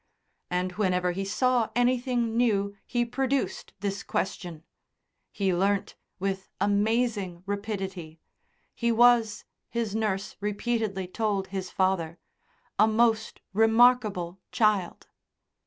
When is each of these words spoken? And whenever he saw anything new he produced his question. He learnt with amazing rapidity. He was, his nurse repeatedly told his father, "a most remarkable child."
And 0.49 0.71
whenever 0.77 1.11
he 1.11 1.23
saw 1.23 1.69
anything 1.75 2.35
new 2.35 2.75
he 2.87 3.05
produced 3.05 3.71
his 3.79 4.01
question. 4.01 4.63
He 5.31 5.53
learnt 5.53 5.93
with 6.17 6.49
amazing 6.59 7.43
rapidity. 7.45 8.19
He 8.73 8.91
was, 8.91 9.45
his 9.69 9.93
nurse 9.95 10.37
repeatedly 10.41 11.05
told 11.07 11.49
his 11.49 11.69
father, 11.69 12.17
"a 12.79 12.87
most 12.87 13.41
remarkable 13.53 14.39
child." 14.51 15.05